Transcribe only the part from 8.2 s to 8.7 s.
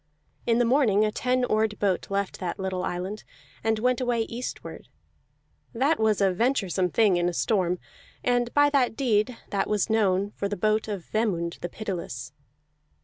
and